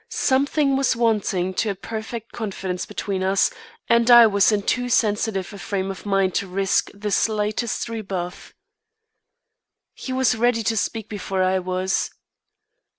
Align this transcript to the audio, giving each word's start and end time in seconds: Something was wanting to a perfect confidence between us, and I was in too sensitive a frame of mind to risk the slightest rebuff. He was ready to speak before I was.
Something 0.09 0.75
was 0.75 0.95
wanting 0.95 1.53
to 1.53 1.69
a 1.69 1.75
perfect 1.75 2.31
confidence 2.31 2.87
between 2.87 3.21
us, 3.21 3.51
and 3.87 4.09
I 4.09 4.25
was 4.25 4.51
in 4.51 4.63
too 4.63 4.89
sensitive 4.89 5.53
a 5.53 5.59
frame 5.59 5.91
of 5.91 6.07
mind 6.07 6.33
to 6.41 6.47
risk 6.47 6.89
the 6.95 7.11
slightest 7.11 7.87
rebuff. 7.87 8.51
He 9.93 10.11
was 10.11 10.33
ready 10.33 10.63
to 10.63 10.75
speak 10.75 11.07
before 11.07 11.43
I 11.43 11.59
was. 11.59 12.09